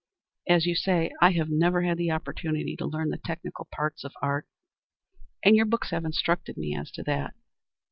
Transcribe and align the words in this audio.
As 0.49 0.65
you 0.65 0.73
say, 0.73 1.11
I 1.21 1.33
have 1.33 1.51
never 1.51 1.83
had 1.83 1.99
the 1.99 2.09
opportunity 2.09 2.75
to 2.77 2.87
learn 2.87 3.09
the 3.09 3.19
technical 3.23 3.65
parts 3.71 4.03
of 4.03 4.13
art, 4.19 4.47
and 5.45 5.55
your 5.55 5.65
books 5.67 5.91
have 5.91 6.05
instructed 6.05 6.57
me 6.57 6.75
as 6.75 6.89
to 6.93 7.03
that. 7.03 7.35